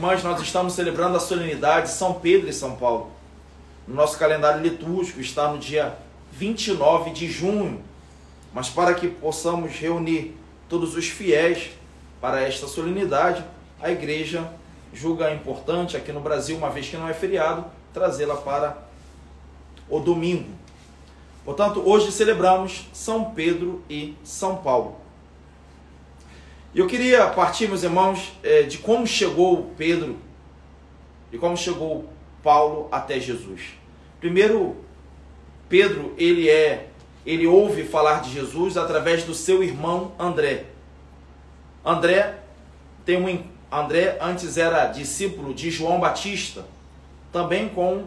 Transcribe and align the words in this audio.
irmãs, 0.00 0.24
nós 0.24 0.40
estamos 0.40 0.72
celebrando 0.72 1.18
a 1.18 1.20
solenidade 1.20 1.88
de 1.88 1.92
São 1.92 2.14
Pedro 2.14 2.48
e 2.48 2.54
São 2.54 2.74
Paulo. 2.74 3.10
No 3.86 3.94
nosso 3.94 4.18
calendário 4.18 4.62
litúrgico 4.62 5.20
está 5.20 5.52
no 5.52 5.58
dia 5.58 5.94
29 6.32 7.10
de 7.10 7.30
junho. 7.30 7.84
Mas 8.54 8.70
para 8.70 8.94
que 8.94 9.08
possamos 9.08 9.72
reunir 9.72 10.34
todos 10.70 10.96
os 10.96 11.06
fiéis 11.06 11.72
para 12.18 12.40
esta 12.40 12.66
solenidade, 12.66 13.44
a 13.78 13.90
igreja 13.90 14.50
julga 14.90 15.34
importante 15.34 15.98
aqui 15.98 16.12
no 16.12 16.20
Brasil, 16.20 16.56
uma 16.56 16.70
vez 16.70 16.88
que 16.88 16.96
não 16.96 17.06
é 17.06 17.12
feriado, 17.12 17.66
trazê-la 17.92 18.36
para 18.36 18.78
o 19.86 20.00
domingo. 20.00 20.48
Portanto, 21.44 21.82
hoje 21.84 22.10
celebramos 22.10 22.88
São 22.94 23.32
Pedro 23.32 23.82
e 23.90 24.16
São 24.24 24.56
Paulo. 24.56 24.96
Eu 26.72 26.86
queria 26.86 27.26
partir, 27.26 27.66
meus 27.66 27.82
irmãos, 27.82 28.32
eh, 28.44 28.62
de 28.62 28.78
como 28.78 29.04
chegou 29.04 29.72
Pedro 29.76 30.16
e 31.32 31.36
como 31.36 31.56
chegou 31.56 32.08
Paulo 32.44 32.88
até 32.92 33.18
Jesus. 33.18 33.74
Primeiro, 34.20 34.76
Pedro, 35.68 36.14
ele 36.16 36.48
é, 36.48 36.90
ele 37.26 37.44
ouve 37.44 37.82
falar 37.82 38.20
de 38.20 38.30
Jesus 38.32 38.76
através 38.76 39.24
do 39.24 39.34
seu 39.34 39.64
irmão 39.64 40.12
André. 40.16 40.66
André 41.84 42.38
tem 43.04 43.20
um 43.20 43.44
André 43.72 44.18
antes 44.20 44.56
era 44.56 44.86
discípulo 44.86 45.52
de 45.52 45.70
João 45.70 45.98
Batista, 45.98 46.64
também 47.32 47.68
com 47.68 48.04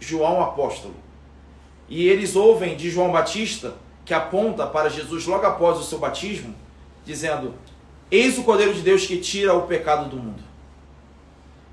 João 0.00 0.40
apóstolo. 0.40 0.94
E 1.88 2.08
eles 2.08 2.34
ouvem 2.34 2.76
de 2.76 2.90
João 2.90 3.12
Batista 3.12 3.74
que 4.04 4.14
aponta 4.14 4.66
para 4.66 4.88
Jesus 4.88 5.26
logo 5.26 5.46
após 5.46 5.78
o 5.78 5.84
seu 5.84 5.98
batismo, 5.98 6.54
dizendo: 7.04 7.54
Eis 8.10 8.38
o 8.38 8.44
Cordeiro 8.44 8.74
de 8.74 8.82
Deus 8.82 9.06
que 9.06 9.18
tira 9.18 9.54
o 9.54 9.66
pecado 9.66 10.08
do 10.08 10.16
mundo. 10.16 10.42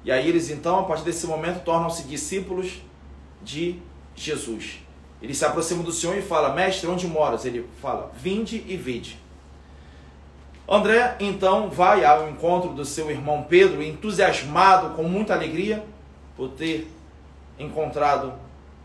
E 0.04 0.12
aí 0.12 0.28
eles 0.28 0.50
então, 0.50 0.80
a 0.80 0.84
partir 0.84 1.04
desse 1.04 1.26
momento, 1.28 1.64
tornam-se 1.64 2.04
discípulos 2.04 2.82
de 3.42 3.80
Jesus. 4.16 4.80
Ele 5.22 5.34
se 5.34 5.46
aproxima 5.46 5.84
do 5.84 5.92
Senhor 5.92 6.18
e 6.18 6.22
fala: 6.22 6.54
Mestre, 6.54 6.90
onde 6.90 7.08
moras? 7.08 7.46
Ele 7.46 7.66
fala: 7.82 8.12
Vinde 8.18 8.64
e 8.68 8.76
vide. 8.76 9.18
André 10.68 11.18
então 11.20 11.70
vai 11.70 12.04
ao 12.06 12.30
encontro 12.30 12.72
do 12.72 12.86
seu 12.86 13.12
irmão 13.12 13.46
Pedro, 13.48 13.84
entusiasmado, 13.84 14.96
com 14.96 15.04
muita 15.04 15.34
alegria 15.34 15.84
por 16.36 16.50
ter 16.50 16.90
encontrado 17.60 18.34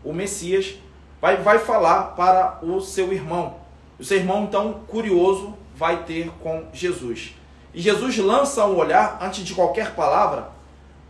o 0.03 0.13
Messias, 0.13 0.75
vai, 1.21 1.37
vai 1.37 1.59
falar 1.59 2.15
para 2.15 2.59
o 2.63 2.79
seu 2.81 3.11
irmão. 3.11 3.57
O 3.97 4.03
seu 4.03 4.17
irmão, 4.17 4.43
então, 4.43 4.81
curioso, 4.87 5.57
vai 5.75 6.03
ter 6.03 6.29
com 6.41 6.65
Jesus. 6.71 7.33
E 7.73 7.81
Jesus 7.81 8.17
lança 8.17 8.65
um 8.65 8.75
olhar, 8.75 9.19
antes 9.21 9.43
de 9.43 9.53
qualquer 9.53 9.93
palavra, 9.93 10.49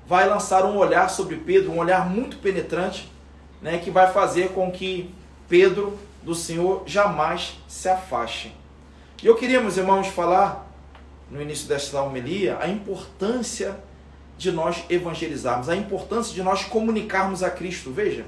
vai 0.06 0.28
lançar 0.28 0.66
um 0.66 0.78
olhar 0.78 1.10
sobre 1.10 1.38
Pedro, 1.38 1.72
um 1.72 1.78
olhar 1.78 2.10
muito 2.10 2.38
penetrante, 2.38 3.12
né, 3.62 3.78
que 3.78 3.92
vai 3.92 4.12
fazer 4.12 4.50
com 4.50 4.72
que 4.72 5.14
Pedro 5.48 5.98
do 6.24 6.36
Senhor 6.36 6.84
jamais 6.86 7.58
se 7.68 7.88
afaste. 7.88 8.56
E 9.22 9.28
eu 9.28 9.36
queria, 9.36 9.62
meus 9.62 9.78
irmãos, 9.78 10.08
falar 10.08 10.68
no 11.30 11.42
início 11.42 11.68
desta 11.68 12.02
homilia 12.02 12.58
a 12.60 12.68
importância 12.68 13.78
de 14.38 14.52
nós 14.52 14.84
evangelizarmos, 14.90 15.70
a 15.70 15.76
importância 15.76 16.34
de 16.34 16.42
nós 16.42 16.64
comunicarmos 16.64 17.44
a 17.44 17.50
Cristo. 17.50 17.92
Veja, 17.92 18.26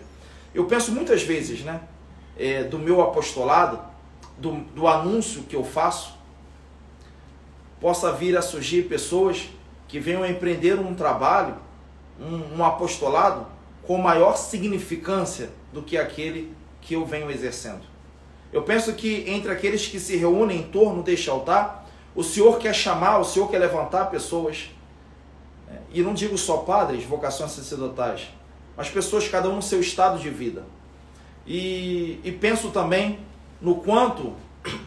eu 0.53 0.65
penso 0.65 0.91
muitas 0.91 1.23
vezes, 1.23 1.61
né, 1.61 1.81
é, 2.37 2.63
do 2.63 2.77
meu 2.77 3.01
apostolado, 3.01 3.79
do, 4.37 4.51
do 4.75 4.87
anúncio 4.87 5.43
que 5.43 5.55
eu 5.55 5.63
faço, 5.63 6.13
possa 7.81 8.13
vir 8.13 8.37
a 8.37 8.41
surgir 8.41 8.83
pessoas 8.83 9.49
que 9.87 9.99
venham 9.99 10.25
empreender 10.25 10.79
um 10.79 10.93
trabalho, 10.93 11.55
um, 12.19 12.59
um 12.59 12.63
apostolado, 12.63 13.47
com 13.83 13.97
maior 13.97 14.37
significância 14.37 15.49
do 15.73 15.81
que 15.81 15.97
aquele 15.97 16.53
que 16.79 16.93
eu 16.93 17.05
venho 17.05 17.29
exercendo. 17.29 17.81
Eu 18.53 18.61
penso 18.61 18.93
que 18.93 19.25
entre 19.27 19.51
aqueles 19.51 19.87
que 19.87 19.99
se 19.99 20.15
reúnem 20.15 20.59
em 20.59 20.63
torno 20.63 21.01
deste 21.01 21.29
altar, 21.29 21.89
o 22.15 22.23
Senhor 22.23 22.59
quer 22.59 22.73
chamar, 22.73 23.17
o 23.17 23.25
Senhor 23.25 23.49
quer 23.49 23.57
levantar 23.57 24.05
pessoas, 24.05 24.69
né, 25.67 25.79
e 25.91 26.01
não 26.01 26.13
digo 26.13 26.37
só 26.37 26.57
padres, 26.57 27.03
vocações 27.03 27.51
sacerdotais, 27.51 28.29
mas 28.77 28.89
pessoas, 28.89 29.27
cada 29.27 29.49
um 29.49 29.55
no 29.55 29.61
seu 29.61 29.79
estado 29.79 30.19
de 30.19 30.29
vida. 30.29 30.63
E, 31.45 32.19
e 32.23 32.31
penso 32.31 32.69
também 32.69 33.19
no 33.59 33.75
quanto 33.75 34.33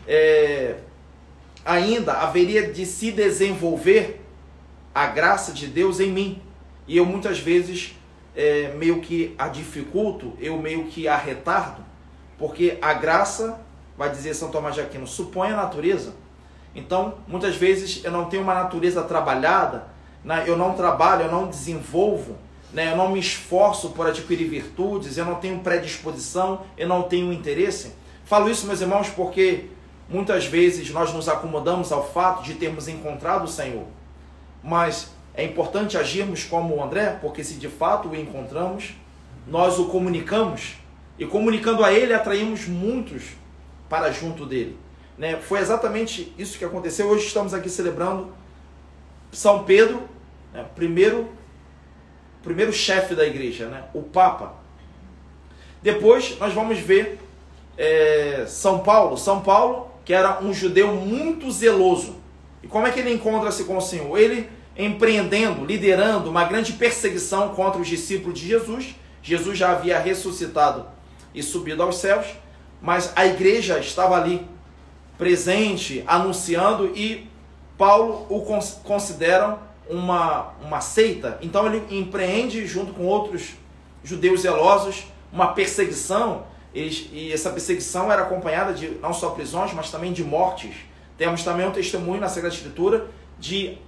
é, 0.06 0.76
ainda 1.64 2.14
haveria 2.14 2.70
de 2.70 2.84
se 2.84 3.10
desenvolver 3.10 4.20
a 4.94 5.06
graça 5.06 5.52
de 5.52 5.66
Deus 5.66 5.98
em 5.98 6.10
mim. 6.10 6.42
E 6.86 6.96
eu 6.96 7.06
muitas 7.06 7.38
vezes 7.38 7.96
é, 8.36 8.72
meio 8.76 9.00
que 9.00 9.34
a 9.38 9.48
dificulto, 9.48 10.34
eu 10.38 10.58
meio 10.58 10.84
que 10.86 11.08
a 11.08 11.16
retardo, 11.16 11.82
porque 12.38 12.78
a 12.82 12.92
graça, 12.92 13.60
vai 13.96 14.10
dizer 14.10 14.34
São 14.34 14.50
Tomás 14.50 14.74
de 14.74 14.80
Aquino, 14.80 15.06
supõe 15.06 15.50
a 15.50 15.56
natureza. 15.56 16.14
Então, 16.74 17.14
muitas 17.26 17.56
vezes 17.56 18.04
eu 18.04 18.10
não 18.10 18.26
tenho 18.26 18.42
uma 18.42 18.54
natureza 18.54 19.02
trabalhada, 19.02 19.86
né? 20.24 20.44
eu 20.46 20.56
não 20.56 20.74
trabalho, 20.74 21.22
eu 21.22 21.32
não 21.32 21.46
desenvolvo, 21.46 22.36
né? 22.72 22.92
eu 22.92 22.96
não 22.96 23.12
me 23.12 23.20
esforço 23.20 23.90
por 23.90 24.06
adquirir 24.06 24.48
virtudes, 24.48 25.16
eu 25.16 25.24
não 25.24 25.36
tenho 25.36 25.60
predisposição, 25.60 26.62
eu 26.76 26.88
não 26.88 27.04
tenho 27.04 27.32
interesse. 27.32 27.92
Falo 28.24 28.50
isso, 28.50 28.66
meus 28.66 28.80
irmãos, 28.80 29.08
porque 29.08 29.66
Muitas 30.08 30.44
vezes 30.44 30.90
nós 30.90 31.12
nos 31.12 31.28
acomodamos 31.28 31.90
ao 31.90 32.06
fato 32.06 32.42
de 32.42 32.54
termos 32.54 32.88
encontrado 32.88 33.44
o 33.44 33.48
Senhor, 33.48 33.86
mas 34.62 35.10
é 35.34 35.44
importante 35.44 35.96
agirmos 35.96 36.44
como 36.44 36.76
o 36.76 36.82
André, 36.82 37.18
porque 37.20 37.42
se 37.42 37.54
de 37.54 37.68
fato 37.68 38.08
o 38.08 38.16
encontramos, 38.16 38.94
nós 39.46 39.78
o 39.78 39.86
comunicamos 39.86 40.76
e 41.18 41.26
comunicando 41.26 41.84
a 41.84 41.92
ele 41.92 42.12
atraímos 42.12 42.66
muitos 42.66 43.22
para 43.88 44.10
junto 44.10 44.46
dele. 44.46 44.78
Né? 45.16 45.36
Foi 45.36 45.60
exatamente 45.60 46.34
isso 46.36 46.58
que 46.58 46.64
aconteceu. 46.64 47.08
Hoje 47.08 47.26
estamos 47.26 47.54
aqui 47.54 47.68
celebrando 47.68 48.32
São 49.32 49.64
Pedro, 49.64 50.02
né? 50.52 50.64
primeiro, 50.74 51.28
primeiro 52.42 52.72
chefe 52.72 53.14
da 53.14 53.26
igreja, 53.26 53.68
né? 53.68 53.84
o 53.94 54.02
Papa. 54.02 54.54
Depois 55.82 56.38
nós 56.38 56.52
vamos 56.52 56.78
ver 56.78 57.20
é, 57.76 58.44
São 58.46 58.80
Paulo. 58.80 59.16
São 59.16 59.40
Paulo 59.40 59.83
que 60.04 60.12
era 60.12 60.42
um 60.42 60.52
judeu 60.52 60.94
muito 60.94 61.50
zeloso. 61.50 62.16
E 62.62 62.66
como 62.66 62.86
é 62.86 62.90
que 62.90 63.00
ele 63.00 63.12
encontra-se 63.12 63.64
com 63.64 63.76
o 63.76 63.80
Senhor? 63.80 64.16
Ele 64.18 64.48
empreendendo, 64.76 65.64
liderando 65.64 66.28
uma 66.28 66.44
grande 66.44 66.72
perseguição 66.72 67.50
contra 67.50 67.80
os 67.80 67.88
discípulos 67.88 68.38
de 68.38 68.46
Jesus. 68.46 68.94
Jesus 69.22 69.56
já 69.56 69.70
havia 69.70 69.98
ressuscitado 69.98 70.86
e 71.34 71.42
subido 71.42 71.82
aos 71.82 71.98
céus, 71.98 72.26
mas 72.82 73.12
a 73.16 73.24
igreja 73.24 73.78
estava 73.78 74.16
ali 74.16 74.46
presente, 75.16 76.02
anunciando, 76.06 76.92
e 76.94 77.28
Paulo 77.78 78.26
o 78.28 78.40
considera 78.82 79.58
uma, 79.88 80.52
uma 80.62 80.80
seita. 80.80 81.38
Então 81.40 81.66
ele 81.66 81.82
empreende, 81.96 82.66
junto 82.66 82.92
com 82.92 83.04
outros 83.04 83.54
judeus 84.02 84.42
zelosos, 84.42 85.06
uma 85.32 85.48
perseguição 85.48 86.44
e 86.74 87.32
essa 87.32 87.50
perseguição 87.50 88.10
era 88.10 88.22
acompanhada 88.22 88.74
de 88.74 88.88
não 89.00 89.12
só 89.12 89.30
prisões, 89.30 89.72
mas 89.72 89.90
também 89.90 90.12
de 90.12 90.24
mortes. 90.24 90.74
Temos 91.16 91.44
também 91.44 91.66
um 91.66 91.70
testemunho 91.70 92.20
na 92.20 92.28
Sagrada 92.28 92.54
Escritura 92.54 93.06
de, 93.38 93.78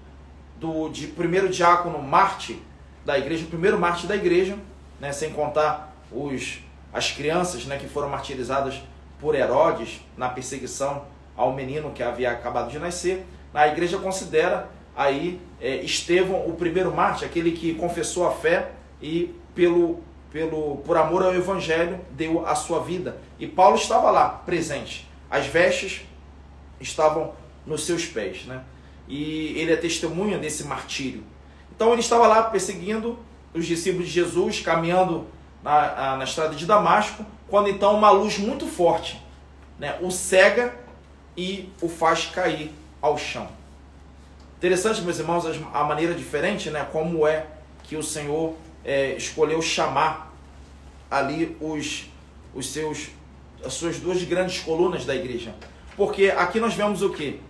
do, 0.60 0.88
de 0.88 1.08
primeiro 1.08 1.48
diácono 1.48 2.00
Marte 2.00 2.62
da 3.04 3.19
igreja, 3.19 3.44
o 3.44 3.48
primeiro 3.48 3.78
Marte 3.78 4.06
da 4.06 4.14
igreja, 4.14 4.56
né, 5.00 5.12
sem 5.12 5.32
contar 5.32 5.97
os, 6.12 6.60
as 6.92 7.10
crianças 7.10 7.66
né, 7.66 7.76
que 7.76 7.88
foram 7.88 8.08
martirizadas 8.08 8.80
por 9.20 9.34
Herodes 9.34 10.00
na 10.16 10.28
perseguição 10.28 11.04
ao 11.36 11.53
menino 11.53 11.91
que 11.91 12.03
havia 12.03 12.30
acabado 12.30 12.70
de 12.70 12.78
nascer. 12.78 13.26
A 13.53 13.66
igreja 13.66 13.98
considera 13.98 14.68
aí 14.94 15.41
é, 15.60 15.76
Estevão 15.76 16.47
o 16.47 16.54
primeiro 16.54 16.94
Marte, 16.94 17.24
aquele 17.24 17.53
que 17.53 17.74
confessou 17.74 18.26
a 18.26 18.30
fé 18.30 18.71
e 19.03 19.34
pelo 19.54 20.00
pelo, 20.36 20.77
por 20.84 20.98
amor 20.98 21.22
ao 21.22 21.34
Evangelho, 21.34 21.98
deu 22.10 22.47
a 22.47 22.54
sua 22.54 22.80
vida. 22.80 23.16
E 23.38 23.47
Paulo 23.47 23.74
estava 23.77 24.10
lá, 24.10 24.28
presente. 24.28 25.09
As 25.30 25.47
vestes 25.47 26.03
estavam 26.78 27.33
nos 27.65 27.86
seus 27.86 28.04
pés. 28.04 28.44
Né? 28.44 28.62
E 29.09 29.59
ele 29.59 29.72
é 29.72 29.77
testemunha 29.77 30.36
desse 30.36 30.65
martírio. 30.65 31.24
Então 31.74 31.91
ele 31.92 32.03
estava 32.03 32.27
lá 32.27 32.42
perseguindo 32.42 33.18
os 33.54 33.65
discípulos 33.65 34.09
de 34.09 34.12
Jesus, 34.12 34.60
caminhando 34.60 35.27
na, 35.62 36.18
na 36.18 36.24
estrada 36.24 36.54
de 36.54 36.66
Damasco, 36.66 37.24
quando 37.48 37.71
então 37.71 37.97
uma 37.97 38.10
luz 38.10 38.36
muito 38.36 38.66
forte 38.66 39.18
né, 39.78 39.97
o 40.03 40.10
cega 40.10 40.74
e 41.34 41.71
o 41.80 41.88
faz 41.88 42.27
cair 42.27 42.71
ao 43.00 43.16
chão. 43.16 43.48
Interessante, 44.59 45.00
meus 45.00 45.18
irmãos, 45.18 45.47
a 45.72 45.84
maneira 45.84 46.12
diferente, 46.12 46.68
né, 46.68 46.86
como 46.92 47.27
é 47.27 47.47
que 47.84 47.97
o 47.97 48.03
Senhor 48.03 48.54
é, 48.84 49.12
escolheu 49.15 49.62
chamar 49.62 50.25
ali 51.10 51.56
os, 51.60 52.06
os 52.54 52.72
seus, 52.72 53.08
as 53.64 53.74
suas 53.74 53.98
duas 53.98 54.22
grandes 54.22 54.60
colunas 54.60 55.04
da 55.04 55.14
igreja. 55.14 55.54
Porque 55.97 56.32
aqui 56.36 56.60
nós 56.60 56.74
vemos 56.74 57.03
o 57.03 57.10
que? 57.10 57.41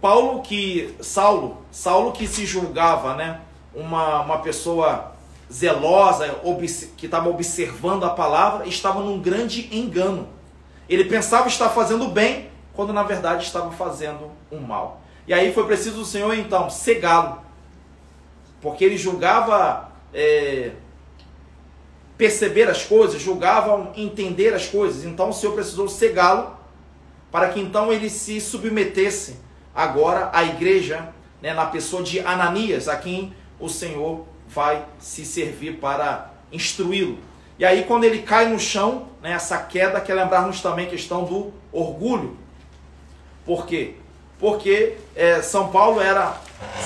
Paulo 0.00 0.42
que 0.42 0.94
Saulo, 1.00 1.58
Saulo 1.70 2.12
que 2.12 2.26
se 2.28 2.46
julgava, 2.46 3.14
né, 3.14 3.40
uma, 3.74 4.20
uma 4.20 4.38
pessoa 4.38 5.12
zelosa, 5.52 6.40
que 6.96 7.06
estava 7.06 7.28
observando 7.28 8.04
a 8.04 8.10
palavra, 8.10 8.66
estava 8.66 9.00
num 9.00 9.20
grande 9.20 9.68
engano. 9.76 10.28
Ele 10.88 11.04
pensava 11.04 11.48
estar 11.48 11.68
fazendo 11.70 12.08
bem, 12.08 12.50
quando 12.74 12.92
na 12.92 13.02
verdade 13.02 13.44
estava 13.44 13.72
fazendo 13.72 14.30
um 14.50 14.60
mal. 14.60 15.00
E 15.26 15.34
aí 15.34 15.52
foi 15.52 15.66
preciso 15.66 16.02
o 16.02 16.04
Senhor 16.04 16.34
então 16.34 16.70
cegá-lo, 16.70 17.40
porque 18.60 18.84
ele 18.84 18.96
julgava 18.96 19.90
é, 20.14 20.72
perceber 22.16 22.68
as 22.68 22.82
coisas, 22.82 23.20
julgava 23.20 23.92
entender 23.96 24.54
as 24.54 24.66
coisas. 24.66 25.04
Então 25.04 25.30
o 25.30 25.32
Senhor 25.32 25.52
precisou 25.52 25.88
cegá-lo 25.88 26.56
para 27.30 27.50
que 27.50 27.60
então 27.60 27.92
ele 27.92 28.08
se 28.08 28.40
submetesse 28.40 29.36
agora 29.74 30.30
à 30.32 30.44
igreja, 30.44 31.08
né, 31.42 31.52
na 31.52 31.66
pessoa 31.66 32.02
de 32.02 32.20
Ananias, 32.20 32.88
a 32.88 32.96
quem 32.96 33.34
o 33.60 33.68
Senhor 33.68 34.24
vai 34.48 34.84
se 34.98 35.24
servir 35.24 35.78
para 35.78 36.30
instruí-lo. 36.50 37.18
E 37.58 37.64
aí, 37.64 37.84
quando 37.84 38.04
ele 38.04 38.22
cai 38.22 38.48
no 38.48 38.58
chão, 38.58 39.08
né, 39.22 39.32
essa 39.32 39.58
queda, 39.58 40.00
quer 40.00 40.14
lembrar-nos 40.14 40.60
também 40.60 40.86
a 40.86 40.90
questão 40.90 41.24
do 41.24 41.52
orgulho. 41.72 42.36
Por 43.44 43.66
quê? 43.66 43.94
Porque 44.38 44.96
é, 45.14 45.40
São 45.40 45.68
Paulo 45.68 46.00
era 46.00 46.40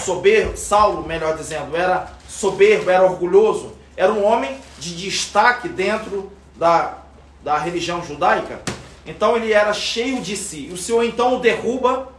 soberbo, 0.05 0.57
Saulo, 0.57 1.07
melhor 1.07 1.37
dizendo, 1.37 1.77
era 1.77 2.13
soberbo, 2.29 2.91
era 2.91 3.05
orgulhoso, 3.05 3.73
era 4.01 4.13
um 4.13 4.25
homem 4.25 4.57
de 4.79 4.97
destaque 4.97 5.69
dentro 5.69 6.33
da, 6.57 6.99
da 7.43 7.59
religião 7.59 8.05
judaica. 8.05 8.61
Então 9.05 9.37
ele 9.37 9.53
era 9.53 9.73
cheio 9.73 10.21
de 10.21 10.37
si. 10.37 10.71
O 10.73 10.77
Senhor 10.77 11.03
então 11.05 11.37
o 11.37 11.41
derruba 11.41 12.13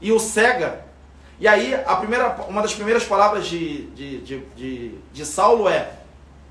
e 0.00 0.12
o 0.12 0.18
cega 0.18 0.84
e 1.38 1.48
aí, 1.48 1.74
a 1.74 1.96
primeira, 1.96 2.28
uma 2.48 2.62
das 2.62 2.74
primeiras 2.74 3.04
palavras 3.04 3.46
de, 3.46 3.86
de, 3.88 4.20
de, 4.20 4.40
de, 4.56 4.94
de 5.12 5.26
Saulo 5.26 5.68
é, 5.68 5.92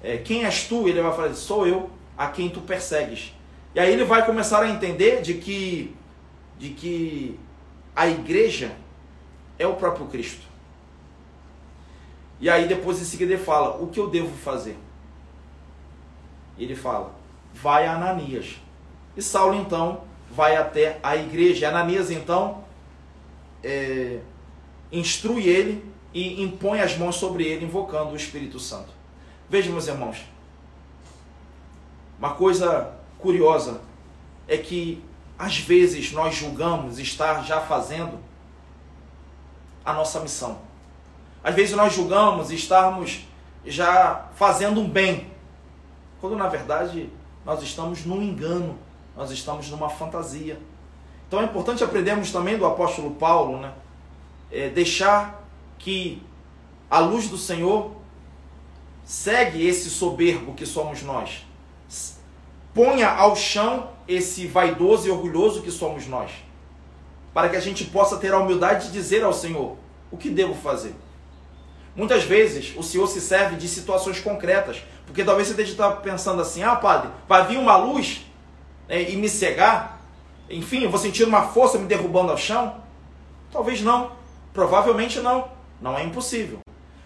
é, 0.03 0.18
Quem 0.18 0.45
és 0.45 0.68
tu? 0.68 0.88
Ele 0.88 1.01
vai 1.01 1.15
falar: 1.15 1.33
Sou 1.33 1.65
eu 1.65 1.89
a 2.18 2.27
quem 2.27 2.50
tu 2.50 2.62
persegues. 2.62 3.33
E 3.74 3.79
aí 3.79 3.91
ele 3.91 4.03
vai 4.03 4.25
começar 4.25 4.62
a 4.62 4.69
entender 4.69 5.21
de 5.21 5.36
que, 5.36 5.95
de 6.59 6.69
que 6.69 7.39
a 7.95 8.07
igreja 8.07 8.71
é 9.57 9.65
o 9.65 9.74
próprio 9.74 10.06
Cristo. 10.07 10.45
E 12.44 12.50
aí 12.50 12.68
depois 12.68 13.01
em 13.01 13.06
seguida 13.06 13.36
ele 13.36 13.42
fala: 13.42 13.81
O 13.81 13.88
que 13.88 13.98
eu 13.98 14.10
devo 14.10 14.36
fazer? 14.36 14.78
Ele 16.57 16.75
fala: 16.75 17.16
Vai 17.54 17.88
a 17.88 17.95
Ananias. 17.95 18.57
E 19.16 19.22
Saulo 19.22 19.56
então 19.56 20.01
vai 20.30 20.57
até 20.57 21.00
a 21.01 21.16
igreja. 21.16 21.69
Ananias 21.69 22.12
então. 22.12 22.66
É, 23.63 24.19
instrui 24.92 25.48
ele 25.48 25.90
e 26.13 26.44
impõe 26.44 26.81
as 26.81 26.98
mãos 26.98 27.16
sobre 27.16 27.45
ele, 27.45 27.63
invocando 27.63 28.12
o 28.12 28.16
Espírito 28.18 28.60
Santo. 28.60 28.89
Vejam, 29.50 29.72
meus 29.72 29.88
irmãos, 29.88 30.18
uma 32.19 32.31
coisa 32.31 32.94
curiosa 33.19 33.80
é 34.50 34.57
que 34.57 35.01
às 35.39 35.60
vezes 35.60 36.12
nós 36.12 36.36
julgamos 36.36 37.00
estar 37.00 37.42
já 37.46 37.62
fazendo 37.62 38.19
a 39.86 39.94
nossa 39.94 40.19
missão. 40.19 40.73
Às 41.44 41.54
vezes 41.56 41.75
nós 41.75 41.94
julgamos 41.94 42.51
estarmos 42.51 43.28
já 43.66 44.30
fazendo 44.36 44.80
um 44.80 44.90
bem, 44.90 45.31
quando 46.22 46.36
na 46.36 46.48
verdade 46.48 47.10
nós 47.45 47.62
estamos 47.62 48.06
num 48.06 48.22
engano, 48.22 48.78
nós 49.16 49.30
estamos 49.31 49.69
numa 49.69 49.90
fantasia. 49.90 50.57
Então 51.28 51.42
é 51.42 51.45
importante 51.45 51.84
aprendermos 51.84 52.31
também 52.31 52.57
do 52.57 52.66
apóstolo 52.66 53.12
Paulo, 53.12 53.60
né? 53.60 53.74
é, 54.54 54.69
deixar 54.69 55.44
que 55.80 56.22
a 56.90 57.00
luz 57.00 57.28
do 57.28 57.38
Senhor 57.38 57.92
segue 59.04 59.68
esse 59.68 59.89
soberbo 59.89 60.54
que 60.54 60.66
somos 60.66 61.01
nós. 61.01 61.46
Ponha 62.74 63.10
ao 63.10 63.36
chão 63.36 63.89
esse 64.07 64.48
vaidoso 64.48 65.07
e 65.07 65.12
orgulhoso 65.12 65.62
que 65.62 65.72
somos 65.72 66.07
nós. 66.07 66.31
Para 67.34 67.50
que 67.50 67.56
a 67.56 67.60
gente 67.60 67.86
possa 67.86 68.18
ter 68.18 68.31
a 68.31 68.38
humildade 68.38 68.88
de 68.88 68.94
dizer 68.94 69.24
ao 69.24 69.34
Senhor: 69.34 69.75
o 70.12 70.18
que 70.18 70.30
devo 70.30 70.54
fazer? 70.54 70.94
Muitas 71.95 72.24
vezes 72.24 72.74
o 72.75 72.81
Senhor 72.81 73.07
se 73.07 73.22
serve 73.22 73.56
de 73.56 73.68
situações 73.68 74.19
concretas, 74.19 74.84
porque 75.06 75.24
talvez 75.24 75.48
você 75.48 75.62
esteja 75.62 75.92
pensando 75.92 76.42
assim: 76.42 76.63
ah, 76.63 76.75
padre, 76.75 77.10
vai 77.28 77.45
vir 77.45 77.57
uma 77.57 77.78
luz 77.78 78.25
né, 78.88 79.10
e 79.10 79.16
me 79.16 79.30
cegar? 79.30 80.01
Enfim, 80.50 80.84
eu 80.84 80.90
vou 80.90 81.00
sentir 81.00 81.24
uma 81.24 81.44
força 81.50 81.78
me 81.78 81.86
derrubando 81.86 82.31
ao 82.31 82.38
chão? 82.38 82.81
Talvez 83.51 83.81
não. 83.81 84.12
Provavelmente 84.54 85.19
não, 85.19 85.48
não 85.81 85.98
é 85.98 86.04
impossível. 86.04 86.60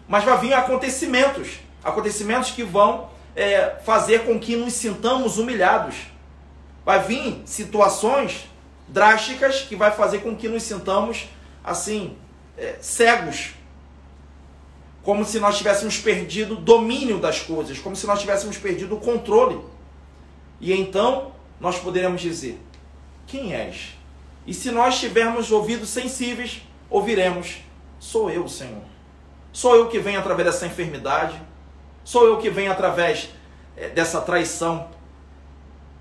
Mas 0.07 0.23
vai 0.23 0.37
vir 0.37 0.53
acontecimentos, 0.53 1.59
acontecimentos 1.83 2.51
que 2.51 2.63
vão 2.63 3.09
é, 3.35 3.75
fazer 3.83 4.25
com 4.25 4.39
que 4.39 4.55
nos 4.55 4.73
sintamos 4.73 5.37
humilhados. 5.37 5.95
Vai 6.85 7.03
vir 7.03 7.41
situações 7.45 8.49
drásticas 8.87 9.61
que 9.61 9.75
vai 9.75 9.91
fazer 9.91 10.19
com 10.19 10.35
que 10.35 10.47
nos 10.47 10.63
sintamos 10.63 11.27
assim 11.63 12.17
é, 12.57 12.77
cegos, 12.79 13.53
como 15.07 15.23
se 15.23 15.39
nós 15.39 15.57
tivéssemos 15.57 15.97
perdido 15.97 16.55
o 16.55 16.57
domínio 16.57 17.17
das 17.17 17.39
coisas, 17.39 17.79
como 17.79 17.95
se 17.95 18.05
nós 18.05 18.19
tivéssemos 18.19 18.57
perdido 18.57 18.95
o 18.95 18.99
controle. 18.99 19.57
E 20.59 20.73
então 20.73 21.31
nós 21.61 21.79
poderemos 21.79 22.19
dizer: 22.19 22.59
Quem 23.25 23.53
és? 23.55 23.97
E 24.45 24.53
se 24.53 24.69
nós 24.69 24.99
tivermos 24.99 25.49
ouvidos 25.49 25.87
sensíveis, 25.87 26.61
ouviremos: 26.89 27.59
Sou 27.97 28.29
eu, 28.29 28.49
Senhor. 28.49 28.81
Sou 29.53 29.77
eu 29.77 29.87
que 29.87 29.97
venho 29.97 30.19
através 30.19 30.45
dessa 30.45 30.65
enfermidade. 30.65 31.41
Sou 32.03 32.27
eu 32.27 32.37
que 32.37 32.49
venho 32.49 32.69
através 32.69 33.29
eh, 33.77 33.87
dessa 33.87 34.19
traição 34.19 34.89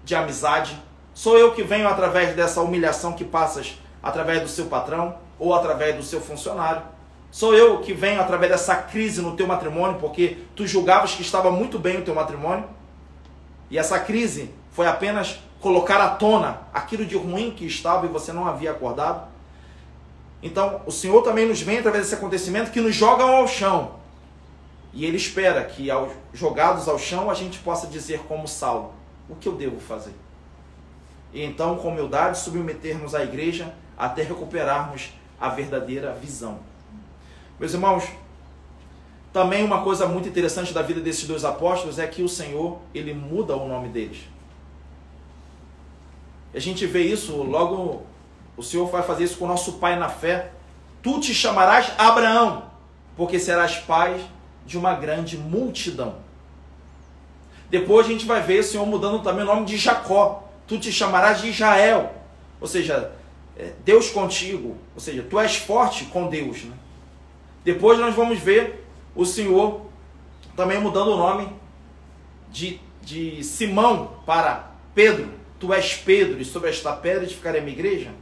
de 0.03 0.17
amizade. 0.17 0.77
Sou 1.15 1.39
eu 1.39 1.55
que 1.55 1.63
venho 1.63 1.87
através 1.87 2.35
dessa 2.35 2.61
humilhação 2.61 3.13
que 3.13 3.25
passas 3.25 3.79
através 4.03 4.43
do 4.43 4.49
seu 4.49 4.67
patrão 4.67 5.17
ou 5.39 5.55
através 5.55 5.95
do 5.95 6.03
seu 6.03 6.21
funcionário. 6.21 6.96
Sou 7.37 7.55
eu 7.55 7.81
que 7.81 7.93
venho 7.93 8.19
através 8.19 8.51
dessa 8.51 8.75
crise 8.77 9.21
no 9.21 9.37
teu 9.37 9.47
matrimônio, 9.47 10.01
porque 10.01 10.39
tu 10.55 10.67
julgavas 10.67 11.15
que 11.15 11.21
estava 11.21 11.51
muito 11.51 11.79
bem 11.79 11.99
o 11.99 12.03
teu 12.03 12.15
matrimônio. 12.15 12.65
E 13.69 13.77
essa 13.77 14.01
crise 14.01 14.55
foi 14.71 14.87
apenas 14.87 15.39
colocar 15.61 16.01
à 16.01 16.09
tona 16.09 16.63
aquilo 16.73 17.05
de 17.05 17.15
ruim 17.15 17.51
que 17.51 17.67
estava 17.67 18.07
e 18.07 18.09
você 18.09 18.33
não 18.33 18.49
havia 18.49 18.71
acordado. 18.71 19.29
Então, 20.43 20.81
o 20.87 20.91
Senhor 20.91 21.21
também 21.21 21.47
nos 21.47 21.61
vem 21.61 21.77
através 21.77 22.05
desse 22.05 22.15
acontecimento 22.15 22.71
que 22.71 22.81
nos 22.81 22.95
jogam 22.95 23.29
ao 23.37 23.47
chão. 23.47 23.97
E 24.95 25.05
Ele 25.05 25.19
espera 25.19 25.63
que, 25.63 25.91
ao 25.91 26.11
jogados 26.33 26.89
ao 26.89 26.99
chão, 26.99 27.31
a 27.31 27.35
gente 27.35 27.59
possa 27.59 27.87
dizer, 27.87 28.21
como 28.21 28.49
Saulo: 28.49 28.95
O 29.29 29.35
que 29.35 29.47
eu 29.47 29.53
devo 29.57 29.79
fazer? 29.79 30.15
E 31.35 31.45
então, 31.45 31.77
com 31.77 31.89
humildade, 31.89 32.39
submetermos 32.39 33.15
à 33.15 33.23
igreja 33.23 33.75
até 33.95 34.23
recuperarmos 34.23 35.13
a 35.39 35.51
verdadeira 35.51 36.15
visão. 36.15 36.61
Meus 37.59 37.73
irmãos, 37.73 38.05
também 39.33 39.65
uma 39.65 39.83
coisa 39.83 40.07
muito 40.07 40.29
interessante 40.29 40.73
da 40.73 40.83
vida 40.83 41.01
desses 41.01 41.27
dois 41.27 41.45
apóstolos 41.45 41.99
é 41.99 42.07
que 42.07 42.23
o 42.23 42.29
Senhor, 42.29 42.79
ele 42.95 43.13
muda 43.13 43.57
o 43.57 43.69
nome 43.69 43.89
deles. 43.89 44.19
A 46.55 46.59
gente 46.59 46.87
vê 46.87 47.03
isso 47.03 47.37
logo 47.43 48.07
o 48.57 48.63
Senhor 48.63 48.87
vai 48.87 49.03
fazer 49.03 49.25
isso 49.25 49.37
com 49.37 49.45
o 49.45 49.49
nosso 49.49 49.75
pai 49.75 49.97
na 49.97 50.09
fé. 50.09 50.51
Tu 51.03 51.21
te 51.21 51.35
chamarás 51.35 51.93
Abraão, 51.99 52.65
porque 53.17 53.39
serás 53.39 53.77
pai 53.77 54.19
de 54.65 54.79
uma 54.79 54.95
grande 54.95 55.37
multidão. 55.37 56.15
Depois 57.69 58.07
a 58.07 58.09
gente 58.09 58.25
vai 58.25 58.41
ver 58.43 58.61
o 58.61 58.65
Senhor 58.65 58.87
mudando 58.87 59.23
também 59.23 59.43
o 59.43 59.47
nome 59.47 59.67
de 59.67 59.77
Jacó. 59.77 60.49
Tu 60.67 60.79
te 60.79 60.91
chamarás 60.91 61.43
de 61.43 61.51
Israel. 61.51 62.15
Ou 62.61 62.67
seja, 62.67 63.13
é, 63.57 63.73
Deus 63.85 64.09
contigo. 64.09 64.77
Ou 64.95 65.01
seja, 65.01 65.25
tu 65.29 65.39
és 65.39 65.57
forte 65.57 66.07
com 66.07 66.29
Deus. 66.29 66.65
Né? 66.65 66.75
Depois 67.67 67.99
nós 67.99 68.15
vamos 68.15 68.39
ver 68.39 68.87
o 69.13 69.27
Senhor 69.27 69.81
também 70.55 70.81
mudando 70.81 71.09
o 71.09 71.17
nome 71.17 71.49
de, 72.49 72.79
de 73.03 73.43
Simão 73.43 74.21
para 74.25 74.71
Pedro. 74.95 75.29
Tu 75.59 75.75
és 75.75 75.95
Pedro, 75.97 76.41
e 76.41 76.45
sobre 76.45 76.71
esta 76.71 76.93
pedra 76.93 77.25
edificarei 77.25 77.61
a 77.61 77.65
minha 77.65 77.77
igreja. 77.77 78.13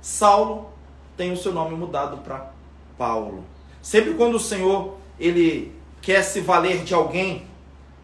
Saulo 0.00 0.70
tem 1.18 1.30
o 1.30 1.36
seu 1.36 1.52
nome 1.52 1.76
mudado 1.76 2.16
para 2.22 2.50
Paulo. 2.96 3.44
Sempre 3.82 4.14
quando 4.14 4.36
o 4.36 4.40
Senhor 4.40 4.96
ele 5.20 5.70
quer 6.00 6.22
se 6.22 6.40
valer 6.40 6.82
de 6.82 6.94
alguém 6.94 7.42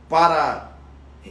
para 0.07 0.71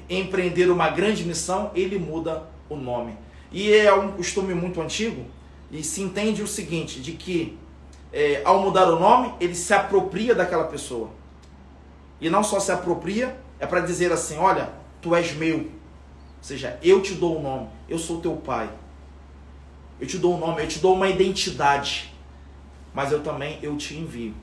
empreender 0.09 0.71
uma 0.71 0.89
grande 0.89 1.23
missão, 1.23 1.69
ele 1.75 1.99
muda 1.99 2.41
o 2.67 2.75
nome. 2.75 3.15
E 3.51 3.71
é 3.71 3.93
um 3.93 4.13
costume 4.13 4.55
muito 4.55 4.81
antigo 4.81 5.27
e 5.71 5.83
se 5.83 6.01
entende 6.01 6.41
o 6.41 6.47
seguinte, 6.47 6.99
de 6.99 7.11
que 7.11 7.55
é, 8.11 8.41
ao 8.43 8.61
mudar 8.61 8.87
o 8.89 8.99
nome, 8.99 9.33
ele 9.39 9.55
se 9.55 9.73
apropria 9.73 10.33
daquela 10.33 10.65
pessoa. 10.65 11.09
E 12.19 12.29
não 12.29 12.43
só 12.43 12.59
se 12.59 12.71
apropria, 12.71 13.37
é 13.59 13.67
para 13.67 13.81
dizer 13.81 14.11
assim, 14.11 14.37
olha, 14.37 14.71
tu 15.01 15.15
és 15.15 15.33
meu. 15.33 15.59
Ou 15.59 16.43
seja, 16.43 16.79
eu 16.81 17.01
te 17.01 17.13
dou 17.13 17.37
o 17.37 17.41
nome, 17.41 17.69
eu 17.87 17.97
sou 17.97 18.21
teu 18.21 18.35
pai. 18.35 18.69
Eu 19.99 20.07
te 20.07 20.17
dou 20.17 20.35
um 20.35 20.39
nome, 20.39 20.63
eu 20.63 20.67
te 20.67 20.79
dou 20.79 20.95
uma 20.95 21.09
identidade. 21.09 22.13
Mas 22.93 23.11
eu 23.11 23.21
também 23.21 23.59
eu 23.61 23.77
te 23.77 23.95
envio. 23.95 24.33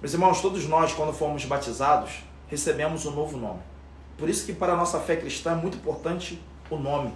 Meus 0.00 0.12
irmãos, 0.12 0.40
todos 0.40 0.66
nós, 0.66 0.92
quando 0.92 1.12
fomos 1.12 1.44
batizados, 1.44 2.24
recebemos 2.48 3.06
um 3.06 3.12
novo 3.12 3.36
nome. 3.36 3.60
Por 4.18 4.28
isso 4.28 4.44
que 4.44 4.52
para 4.52 4.72
a 4.72 4.76
nossa 4.76 4.98
fé 4.98 5.16
cristã 5.16 5.52
é 5.52 5.54
muito 5.54 5.76
importante 5.76 6.40
o 6.68 6.76
nome. 6.76 7.12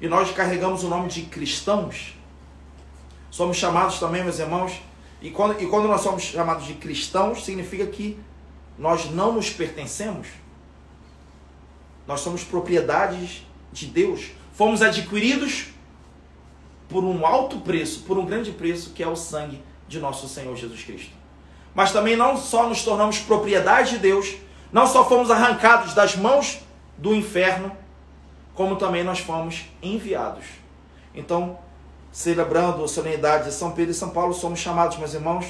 E 0.00 0.08
nós 0.08 0.30
carregamos 0.32 0.82
o 0.82 0.88
nome 0.88 1.08
de 1.08 1.22
cristãos. 1.22 2.14
Somos 3.30 3.56
chamados 3.56 3.98
também, 3.98 4.22
meus 4.22 4.38
irmãos, 4.38 4.80
e 5.22 5.30
quando, 5.30 5.62
e 5.62 5.66
quando 5.66 5.86
nós 5.86 6.00
somos 6.00 6.22
chamados 6.22 6.66
de 6.66 6.74
cristãos, 6.74 7.44
significa 7.44 7.86
que 7.86 8.18
nós 8.78 9.10
não 9.10 9.32
nos 9.32 9.50
pertencemos. 9.50 10.26
Nós 12.06 12.20
somos 12.20 12.42
propriedades 12.42 13.46
de 13.72 13.86
Deus. 13.86 14.30
Fomos 14.52 14.82
adquiridos 14.82 15.68
por 16.88 17.04
um 17.04 17.24
alto 17.24 17.60
preço, 17.60 18.00
por 18.00 18.18
um 18.18 18.26
grande 18.26 18.50
preço, 18.50 18.90
que 18.90 19.02
é 19.02 19.06
o 19.06 19.14
sangue 19.14 19.62
de 19.86 20.00
nosso 20.00 20.28
Senhor 20.28 20.56
Jesus 20.56 20.82
Cristo. 20.82 21.12
Mas 21.74 21.92
também 21.92 22.16
não 22.16 22.36
só 22.36 22.68
nos 22.68 22.82
tornamos 22.82 23.18
propriedade 23.18 23.90
de 23.90 23.98
Deus, 23.98 24.34
não 24.72 24.86
só 24.86 25.08
fomos 25.08 25.30
arrancados 25.30 25.94
das 25.94 26.16
mãos 26.16 26.60
do 26.98 27.14
inferno, 27.14 27.70
como 28.54 28.76
também 28.76 29.04
nós 29.04 29.20
fomos 29.20 29.66
enviados. 29.82 30.44
Então, 31.14 31.58
celebrando 32.12 32.84
a 32.84 32.88
solenidade 32.88 33.44
de 33.44 33.52
São 33.52 33.72
Pedro 33.72 33.92
e 33.92 33.94
São 33.94 34.10
Paulo, 34.10 34.34
somos 34.34 34.58
chamados, 34.58 34.96
meus 34.98 35.14
irmãos, 35.14 35.46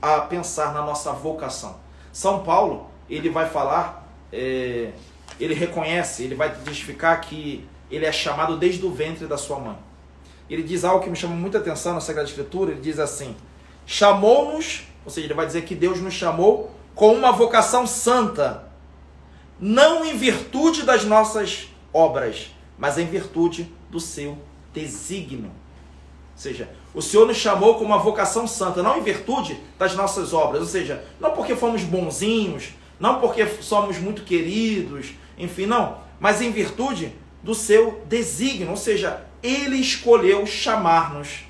a 0.00 0.20
pensar 0.20 0.72
na 0.74 0.82
nossa 0.82 1.12
vocação. 1.12 1.76
São 2.12 2.42
Paulo, 2.42 2.86
ele 3.08 3.30
vai 3.30 3.48
falar, 3.48 4.06
é, 4.32 4.92
ele 5.40 5.54
reconhece, 5.54 6.24
ele 6.24 6.34
vai 6.34 6.54
testificar 6.54 7.20
que 7.20 7.66
ele 7.90 8.04
é 8.04 8.12
chamado 8.12 8.56
desde 8.56 8.84
o 8.84 8.92
ventre 8.92 9.26
da 9.26 9.38
sua 9.38 9.58
mãe. 9.58 9.76
Ele 10.48 10.62
diz 10.62 10.84
algo 10.84 11.02
que 11.02 11.10
me 11.10 11.16
chama 11.16 11.34
muita 11.34 11.58
atenção 11.58 11.94
na 11.94 12.00
Sagrada 12.00 12.28
Escritura, 12.28 12.72
ele 12.72 12.80
diz 12.80 12.98
assim, 12.98 13.34
chamou-nos, 13.86 14.84
ou 15.04 15.10
seja, 15.10 15.26
ele 15.26 15.34
vai 15.34 15.46
dizer 15.46 15.62
que 15.62 15.74
Deus 15.74 16.00
nos 16.00 16.14
chamou 16.14 16.70
com 16.94 17.14
uma 17.14 17.32
vocação 17.32 17.86
santa, 17.86 18.68
não 19.58 20.04
em 20.04 20.16
virtude 20.16 20.82
das 20.82 21.04
nossas 21.04 21.68
obras, 21.92 22.50
mas 22.76 22.98
em 22.98 23.06
virtude 23.06 23.72
do 23.90 24.00
seu 24.00 24.36
desígnio. 24.72 25.50
Ou 26.34 26.38
seja, 26.38 26.68
o 26.94 27.02
Senhor 27.02 27.26
nos 27.26 27.36
chamou 27.36 27.74
com 27.74 27.84
uma 27.84 27.98
vocação 27.98 28.46
santa, 28.46 28.82
não 28.82 28.98
em 28.98 29.02
virtude 29.02 29.58
das 29.78 29.94
nossas 29.94 30.32
obras, 30.32 30.62
ou 30.62 30.68
seja, 30.68 31.04
não 31.20 31.30
porque 31.32 31.54
fomos 31.54 31.82
bonzinhos, 31.82 32.70
não 32.98 33.20
porque 33.20 33.46
somos 33.60 33.98
muito 33.98 34.22
queridos, 34.22 35.12
enfim, 35.38 35.66
não, 35.66 35.98
mas 36.18 36.40
em 36.40 36.50
virtude 36.50 37.12
do 37.42 37.54
seu 37.54 38.02
desígnio, 38.06 38.70
ou 38.70 38.76
seja, 38.76 39.24
ele 39.42 39.76
escolheu 39.76 40.46
chamar-nos 40.46 41.44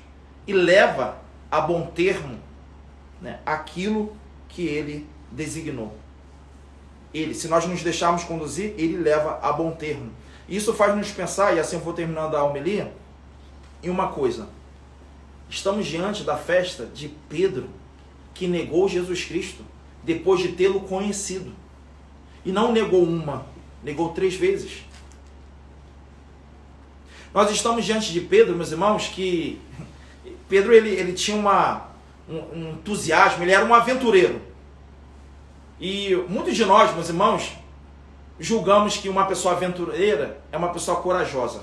e 0.47 0.53
leva 0.53 1.17
a 1.49 1.61
bom 1.61 1.85
termo 1.87 2.39
né, 3.21 3.39
aquilo 3.45 4.15
que 4.49 4.65
ele 4.65 5.07
designou. 5.31 5.95
Ele, 7.13 7.33
se 7.33 7.47
nós 7.47 7.65
nos 7.65 7.83
deixarmos 7.83 8.23
conduzir, 8.23 8.73
ele 8.77 8.97
leva 8.97 9.39
a 9.41 9.53
bom 9.53 9.71
termo. 9.71 10.11
Isso 10.49 10.73
faz 10.73 10.95
nos 10.95 11.11
pensar, 11.11 11.55
e 11.55 11.59
assim 11.59 11.75
eu 11.75 11.81
vou 11.81 11.93
terminando 11.93 12.35
a 12.35 12.43
homilia, 12.43 12.91
em 13.81 13.89
uma 13.89 14.07
coisa. 14.07 14.49
Estamos 15.53 15.85
diante 15.85 16.23
da 16.23 16.35
festa 16.35 16.83
de 16.83 17.07
Pedro, 17.29 17.69
que 18.33 18.47
negou 18.47 18.89
Jesus 18.89 19.23
Cristo 19.23 19.63
depois 20.03 20.41
de 20.41 20.49
tê-lo 20.49 20.81
conhecido. 20.81 21.53
E 22.43 22.51
não 22.51 22.71
negou 22.71 23.03
uma, 23.03 23.45
negou 23.83 24.09
três 24.09 24.33
vezes. 24.33 24.83
Nós 27.31 27.51
estamos 27.51 27.85
diante 27.85 28.11
de 28.11 28.19
Pedro, 28.19 28.55
meus 28.55 28.71
irmãos, 28.71 29.09
que 29.09 29.61
Pedro 30.49 30.73
ele, 30.73 30.89
ele 30.89 31.13
tinha 31.13 31.37
uma, 31.37 31.85
um, 32.27 32.37
um 32.37 32.71
entusiasmo, 32.71 33.43
ele 33.43 33.51
era 33.51 33.63
um 33.63 33.75
aventureiro. 33.75 34.41
E 35.79 36.15
muitos 36.27 36.55
de 36.55 36.65
nós, 36.65 36.91
meus 36.95 37.09
irmãos, 37.09 37.53
julgamos 38.39 38.97
que 38.97 39.07
uma 39.07 39.27
pessoa 39.27 39.53
aventureira 39.53 40.41
é 40.51 40.57
uma 40.57 40.69
pessoa 40.69 40.99
corajosa. 40.99 41.61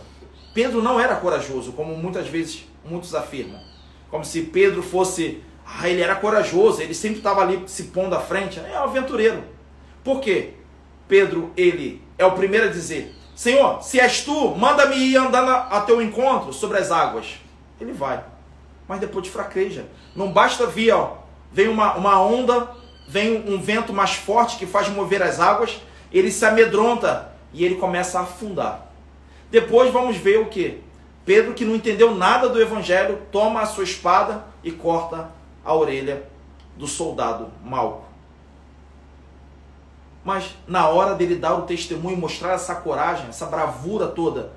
Pedro 0.54 0.80
não 0.80 1.00
era 1.00 1.16
corajoso, 1.16 1.72
como 1.72 1.96
muitas 1.96 2.28
vezes 2.28 2.64
muitos 2.84 3.16
afirmam. 3.16 3.70
Como 4.10 4.24
se 4.24 4.42
Pedro 4.42 4.82
fosse, 4.82 5.42
ah, 5.64 5.88
ele 5.88 6.02
era 6.02 6.16
corajoso, 6.16 6.82
ele 6.82 6.94
sempre 6.94 7.18
estava 7.18 7.42
ali 7.42 7.62
se 7.66 7.84
pondo 7.84 8.14
à 8.14 8.20
frente. 8.20 8.58
É 8.58 8.78
um 8.80 8.84
aventureiro. 8.84 9.42
Por 10.02 10.20
quê? 10.20 10.54
Pedro, 11.06 11.52
ele 11.56 12.02
é 12.18 12.24
o 12.24 12.32
primeiro 12.32 12.66
a 12.66 12.70
dizer: 12.70 13.14
Senhor, 13.34 13.82
se 13.82 14.00
és 14.00 14.22
tu, 14.22 14.54
manda-me 14.56 14.96
ir 14.96 15.16
andando 15.16 15.50
a 15.50 15.80
teu 15.80 16.02
encontro 16.02 16.52
sobre 16.52 16.78
as 16.78 16.90
águas. 16.90 17.40
Ele 17.80 17.92
vai. 17.92 18.22
Mas 18.86 19.00
depois 19.00 19.24
de 19.24 19.30
fraqueja. 19.30 19.86
Não 20.14 20.32
basta 20.32 20.66
vir, 20.66 20.92
ó, 20.92 21.18
vem 21.52 21.68
uma, 21.68 21.94
uma 21.94 22.20
onda, 22.20 22.70
vem 23.08 23.44
um 23.48 23.60
vento 23.60 23.92
mais 23.92 24.14
forte 24.14 24.56
que 24.56 24.66
faz 24.66 24.88
mover 24.88 25.22
as 25.22 25.40
águas, 25.40 25.80
ele 26.12 26.30
se 26.30 26.44
amedronta 26.44 27.32
e 27.52 27.64
ele 27.64 27.76
começa 27.76 28.18
a 28.18 28.22
afundar. 28.22 28.90
Depois 29.50 29.92
vamos 29.92 30.16
ver 30.16 30.38
o 30.38 30.46
que? 30.46 30.80
Pedro, 31.24 31.54
que 31.54 31.64
não 31.64 31.76
entendeu 31.76 32.14
nada 32.14 32.48
do 32.48 32.60
evangelho, 32.60 33.20
toma 33.30 33.60
a 33.60 33.66
sua 33.66 33.84
espada 33.84 34.44
e 34.64 34.70
corta 34.70 35.30
a 35.64 35.74
orelha 35.74 36.24
do 36.76 36.86
soldado 36.86 37.48
Malco. 37.62 38.04
Mas 40.24 40.54
na 40.66 40.88
hora 40.88 41.14
dele 41.14 41.36
dar 41.36 41.54
o 41.54 41.62
testemunho, 41.62 42.16
mostrar 42.16 42.52
essa 42.52 42.74
coragem, 42.74 43.28
essa 43.28 43.46
bravura 43.46 44.06
toda 44.06 44.52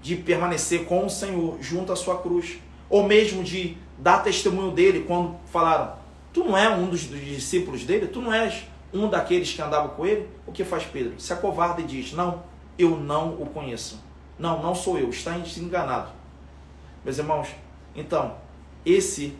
de 0.00 0.16
permanecer 0.16 0.84
com 0.84 1.06
o 1.06 1.10
Senhor 1.10 1.58
junto 1.60 1.92
à 1.92 1.96
sua 1.96 2.18
cruz, 2.18 2.58
ou 2.88 3.04
mesmo 3.04 3.42
de 3.42 3.76
dar 3.98 4.22
testemunho 4.22 4.70
dele 4.70 5.04
quando 5.06 5.36
falaram: 5.46 5.94
Tu 6.32 6.44
não 6.44 6.56
é 6.56 6.68
um 6.68 6.88
dos, 6.88 7.00
discípulos 7.00 7.84
dele? 7.84 8.06
Tu 8.06 8.20
não 8.20 8.32
és 8.32 8.64
um 8.92 9.08
daqueles 9.08 9.52
que 9.52 9.62
andava 9.62 9.88
com 9.88 10.06
ele? 10.06 10.28
O 10.46 10.52
que 10.52 10.64
faz 10.64 10.84
Pedro? 10.84 11.18
Se 11.18 11.32
acovarda 11.32 11.80
e 11.80 11.84
diz: 11.84 12.12
Não, 12.12 12.42
eu 12.78 12.90
não 12.90 13.30
o 13.40 13.46
conheço. 13.46 14.04
Não, 14.38 14.62
não 14.62 14.74
sou 14.74 14.98
eu, 14.98 15.08
está 15.10 15.36
enganado. 15.36 16.10
Meus 17.04 17.18
irmãos, 17.18 17.48
então, 17.94 18.34
esse 18.84 19.34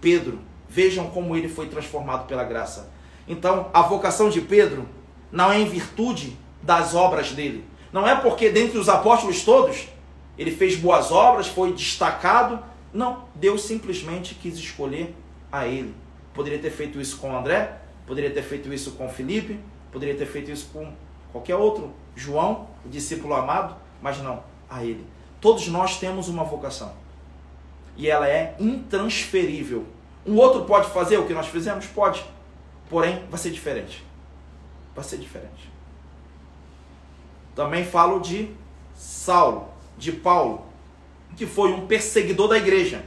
Pedro, 0.00 0.38
vejam 0.68 1.10
como 1.10 1.36
ele 1.36 1.48
foi 1.48 1.66
transformado 1.66 2.26
pela 2.26 2.44
graça. 2.44 2.90
Então, 3.28 3.68
a 3.74 3.82
vocação 3.82 4.30
de 4.30 4.40
Pedro 4.40 4.88
não 5.30 5.52
é 5.52 5.60
em 5.60 5.66
virtude 5.66 6.36
das 6.62 6.94
obras 6.94 7.32
dele. 7.32 7.64
Não 7.92 8.06
é 8.06 8.14
porque 8.14 8.50
dentre 8.50 8.78
os 8.78 8.88
apóstolos 8.88 9.44
todos 9.44 9.88
ele 10.38 10.50
fez 10.50 10.76
boas 10.76 11.12
obras, 11.12 11.48
foi 11.48 11.72
destacado. 11.72 12.62
Não, 12.94 13.24
Deus 13.34 13.62
simplesmente 13.62 14.34
quis 14.34 14.56
escolher 14.56 15.14
a 15.52 15.66
ele. 15.66 15.94
Poderia 16.32 16.58
ter 16.58 16.70
feito 16.70 17.00
isso 17.00 17.18
com 17.18 17.36
André, 17.36 17.78
poderia 18.06 18.30
ter 18.30 18.42
feito 18.42 18.72
isso 18.72 18.92
com 18.92 19.08
Felipe, 19.08 19.60
poderia 19.92 20.14
ter 20.14 20.26
feito 20.26 20.50
isso 20.50 20.70
com 20.72 20.92
qualquer 21.30 21.56
outro, 21.56 21.92
João, 22.16 22.68
o 22.84 22.88
discípulo 22.88 23.34
amado, 23.34 23.76
mas 24.00 24.18
não, 24.18 24.42
a 24.68 24.84
ele. 24.84 25.06
Todos 25.40 25.66
nós 25.68 25.98
temos 25.98 26.28
uma 26.28 26.44
vocação. 26.44 26.92
E 27.96 28.08
ela 28.08 28.28
é 28.28 28.54
intransferível. 28.58 29.86
Um 30.26 30.36
outro 30.36 30.64
pode 30.64 30.90
fazer 30.90 31.18
o 31.18 31.26
que 31.26 31.34
nós 31.34 31.46
fizemos? 31.46 31.86
Pode. 31.86 32.24
Porém, 32.88 33.24
vai 33.30 33.38
ser 33.38 33.50
diferente. 33.50 34.04
Vai 34.94 35.04
ser 35.04 35.18
diferente. 35.18 35.70
Também 37.54 37.84
falo 37.84 38.20
de 38.20 38.50
Saulo, 38.94 39.68
de 39.96 40.12
Paulo, 40.12 40.66
que 41.36 41.46
foi 41.46 41.72
um 41.72 41.86
perseguidor 41.86 42.48
da 42.48 42.56
igreja, 42.56 43.04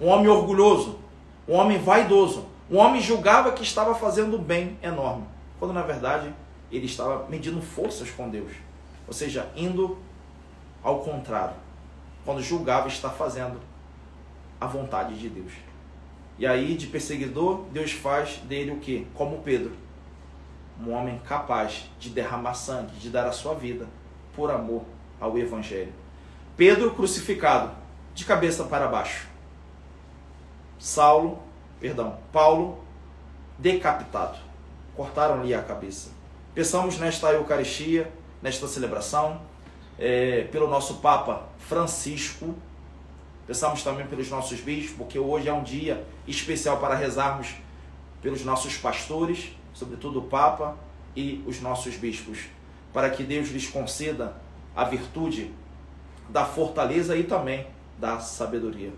um 0.00 0.06
homem 0.06 0.28
orgulhoso, 0.28 0.98
um 1.46 1.54
homem 1.54 1.78
vaidoso, 1.78 2.46
um 2.70 2.76
homem 2.76 3.00
julgava 3.00 3.52
que 3.52 3.62
estava 3.62 3.94
fazendo 3.94 4.38
bem 4.38 4.78
enorme, 4.82 5.24
quando 5.58 5.72
na 5.72 5.82
verdade 5.82 6.32
ele 6.70 6.86
estava 6.86 7.26
medindo 7.28 7.60
forças 7.62 8.10
com 8.10 8.28
Deus, 8.28 8.52
ou 9.08 9.12
seja, 9.12 9.50
indo 9.56 9.98
ao 10.82 11.00
contrário, 11.00 11.56
quando 12.24 12.42
julgava 12.42 12.86
estar 12.86 13.10
fazendo 13.10 13.58
a 14.60 14.66
vontade 14.66 15.18
de 15.18 15.28
Deus. 15.28 15.52
E 16.38 16.46
aí, 16.46 16.76
de 16.76 16.86
perseguidor, 16.86 17.64
Deus 17.72 17.90
faz 17.90 18.36
dele 18.44 18.70
o 18.70 18.78
que? 18.78 19.06
Como 19.14 19.38
Pedro, 19.38 19.72
um 20.80 20.92
homem 20.92 21.18
capaz 21.26 21.90
de 21.98 22.10
derramar 22.10 22.54
sangue, 22.54 22.96
de 22.96 23.10
dar 23.10 23.26
a 23.26 23.32
sua 23.32 23.54
vida 23.54 23.88
por 24.36 24.50
amor 24.50 24.84
ao 25.18 25.36
Evangelho. 25.36 25.92
Pedro 26.56 26.94
crucificado, 26.94 27.72
de 28.14 28.24
cabeça 28.24 28.64
para 28.64 28.86
baixo. 28.86 29.26
Saulo, 30.78 31.42
perdão, 31.80 32.18
Paulo 32.32 32.78
decapitado. 33.58 34.38
Cortaram-lhe 34.94 35.54
a 35.54 35.62
cabeça. 35.62 36.10
Pensamos 36.54 36.98
nesta 36.98 37.32
Eucaristia, 37.32 38.12
nesta 38.42 38.66
celebração, 38.68 39.40
é, 39.98 40.44
pelo 40.52 40.68
nosso 40.68 40.96
Papa 40.96 41.48
Francisco. 41.58 42.54
Pensamos 43.46 43.82
também 43.82 44.06
pelos 44.06 44.28
nossos 44.28 44.60
bispos, 44.60 44.96
porque 44.96 45.18
hoje 45.18 45.48
é 45.48 45.52
um 45.52 45.62
dia 45.62 46.04
especial 46.26 46.78
para 46.78 46.94
rezarmos 46.94 47.54
pelos 48.20 48.44
nossos 48.44 48.76
pastores, 48.76 49.50
sobretudo 49.72 50.20
o 50.20 50.22
Papa 50.22 50.76
e 51.16 51.42
os 51.46 51.60
nossos 51.60 51.96
bispos, 51.96 52.46
para 52.92 53.10
que 53.10 53.22
Deus 53.22 53.48
lhes 53.48 53.68
conceda 53.68 54.36
a 54.76 54.84
virtude 54.84 55.50
da 56.28 56.44
fortaleza 56.44 57.16
e 57.16 57.24
também 57.24 57.66
da 57.98 58.20
sabedoria. 58.20 58.92